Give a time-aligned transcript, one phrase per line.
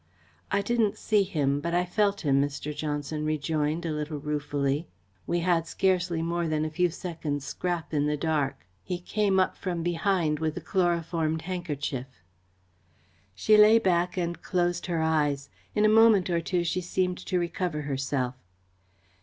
[0.49, 2.75] "I didn't see him but I felt him," Mr.
[2.75, 4.87] Johnson rejoined, a little ruefully.
[5.27, 8.65] "We had scarcely more than a few seconds' scrap in the dark.
[8.83, 12.23] He came up from behind with a chloroformed handkerchief."
[13.35, 15.51] She lay back and closed her eyes.
[15.75, 18.33] In a moment or two she seemed to recover herself.